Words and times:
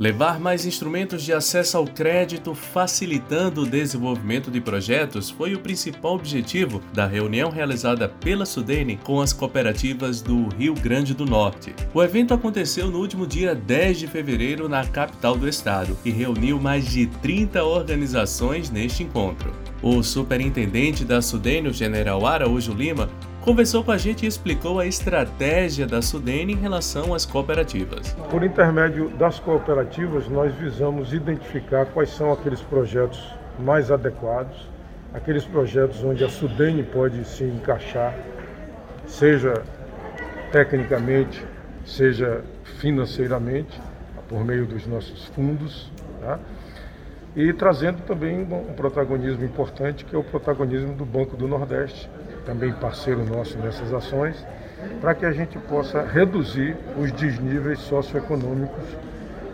Levar 0.00 0.38
mais 0.38 0.64
instrumentos 0.64 1.24
de 1.24 1.32
acesso 1.32 1.76
ao 1.76 1.84
crédito, 1.84 2.54
facilitando 2.54 3.62
o 3.62 3.66
desenvolvimento 3.66 4.48
de 4.48 4.60
projetos, 4.60 5.28
foi 5.28 5.54
o 5.54 5.58
principal 5.58 6.14
objetivo 6.14 6.80
da 6.94 7.04
reunião 7.04 7.50
realizada 7.50 8.08
pela 8.08 8.46
Sudene 8.46 8.96
com 9.02 9.20
as 9.20 9.32
cooperativas 9.32 10.22
do 10.22 10.50
Rio 10.50 10.72
Grande 10.74 11.14
do 11.14 11.26
Norte. 11.26 11.74
O 11.92 12.00
evento 12.00 12.32
aconteceu 12.32 12.86
no 12.92 13.00
último 13.00 13.26
dia 13.26 13.56
10 13.56 13.98
de 13.98 14.06
fevereiro 14.06 14.68
na 14.68 14.86
capital 14.86 15.36
do 15.36 15.48
estado 15.48 15.98
e 16.04 16.12
reuniu 16.12 16.60
mais 16.60 16.86
de 16.86 17.08
30 17.08 17.64
organizações 17.64 18.70
neste 18.70 19.02
encontro. 19.02 19.52
O 19.82 20.00
superintendente 20.04 21.04
da 21.04 21.20
Sudene, 21.20 21.70
o 21.70 21.74
general 21.74 22.24
Araújo 22.24 22.72
Lima, 22.72 23.10
conversou 23.48 23.82
com 23.82 23.90
a 23.90 23.96
gente 23.96 24.26
e 24.26 24.28
explicou 24.28 24.78
a 24.78 24.84
estratégia 24.84 25.86
da 25.86 26.02
Sudene 26.02 26.52
em 26.52 26.56
relação 26.56 27.14
às 27.14 27.24
cooperativas. 27.24 28.12
Por 28.30 28.44
intermédio 28.44 29.08
das 29.08 29.40
cooperativas, 29.40 30.28
nós 30.28 30.54
visamos 30.54 31.14
identificar 31.14 31.86
quais 31.86 32.10
são 32.10 32.30
aqueles 32.30 32.60
projetos 32.60 33.18
mais 33.58 33.90
adequados, 33.90 34.68
aqueles 35.14 35.46
projetos 35.46 36.04
onde 36.04 36.22
a 36.22 36.28
Sudene 36.28 36.82
pode 36.82 37.24
se 37.24 37.42
encaixar, 37.42 38.14
seja 39.06 39.62
tecnicamente, 40.52 41.42
seja 41.86 42.44
financeiramente, 42.78 43.80
por 44.28 44.44
meio 44.44 44.66
dos 44.66 44.86
nossos 44.86 45.24
fundos, 45.28 45.90
tá? 46.20 46.38
e 47.34 47.50
trazendo 47.54 48.02
também 48.02 48.42
um 48.42 48.74
protagonismo 48.74 49.42
importante, 49.42 50.04
que 50.04 50.14
é 50.14 50.18
o 50.18 50.24
protagonismo 50.24 50.92
do 50.92 51.06
Banco 51.06 51.34
do 51.34 51.48
Nordeste, 51.48 52.10
também 52.48 52.72
parceiro 52.72 53.26
nosso 53.26 53.58
nessas 53.58 53.92
ações, 53.92 54.42
para 55.02 55.14
que 55.14 55.26
a 55.26 55.30
gente 55.30 55.58
possa 55.58 56.02
reduzir 56.02 56.74
os 56.98 57.12
desníveis 57.12 57.78
socioeconômicos 57.80 58.84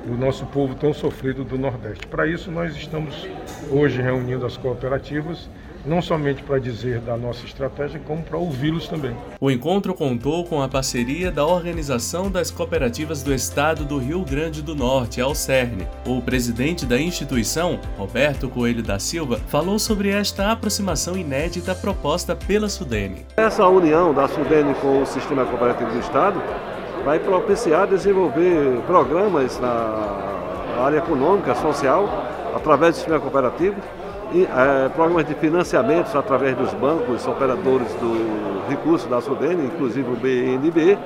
do 0.07 0.17
nosso 0.17 0.47
povo 0.47 0.77
tão 0.77 0.95
sofrido 0.95 1.43
do 1.43 1.59
Nordeste. 1.59 2.07
Para 2.07 2.25
isso, 2.25 2.53
nós 2.53 2.77
estamos 2.77 3.29
hoje 3.69 4.01
reunindo 4.01 4.47
as 4.47 4.57
cooperativas 4.57 5.51
não 5.85 6.01
somente 6.01 6.43
para 6.43 6.59
dizer 6.59 7.01
da 7.01 7.17
nossa 7.17 7.45
estratégia, 7.45 8.01
como 8.07 8.23
para 8.23 8.39
ouvi-los 8.39 8.89
também. 8.89 9.15
O 9.41 9.51
encontro 9.51 9.95
contou 9.95 10.45
com 10.45 10.63
a 10.63 10.69
parceria 10.69 11.31
da 11.31 11.47
Organização 11.47 12.31
das 12.31 12.51
Cooperativas 12.51 13.23
do 13.23 13.33
Estado 13.33 13.85
do 13.85 13.99
Rio 13.99 14.25
Grande 14.25 14.63
do 14.63 14.75
Norte, 14.75 15.21
Alcerne. 15.21 15.87
O 16.07 16.21
presidente 16.23 16.87
da 16.87 16.99
instituição, 16.99 17.79
Roberto 17.99 18.49
Coelho 18.49 18.83
da 18.83 18.99
Silva, 18.99 19.39
falou 19.49 19.79
sobre 19.79 20.09
esta 20.09 20.51
aproximação 20.51 21.17
inédita 21.17 21.75
proposta 21.75 22.35
pela 22.35 22.69
Sudene. 22.69 23.27
Essa 23.37 23.67
união 23.67 24.15
da 24.15 24.29
Sudene 24.29 24.75
com 24.75 25.03
o 25.03 25.07
Sistema 25.07 25.45
Cooperativo 25.45 25.91
do 25.91 26.01
Estado 26.01 26.41
vai 27.05 27.19
propiciar 27.19 27.87
desenvolver 27.87 28.81
programas 28.87 29.61
na 29.61 30.33
área 30.79 30.99
econômica, 30.99 31.55
social, 31.55 32.09
através 32.55 32.95
do 32.95 32.97
sistema 32.97 33.21
cooperativo, 33.21 33.77
é, 34.43 34.89
programas 34.89 35.27
de 35.27 35.35
financiamentos 35.35 36.15
através 36.17 36.57
dos 36.57 36.73
bancos 36.75 37.27
operadores 37.27 37.89
do 37.95 38.69
recurso 38.69 39.09
da 39.09 39.21
Sudene, 39.21 39.67
inclusive 39.67 40.11
o 40.11 40.17
BNB, 40.17 40.99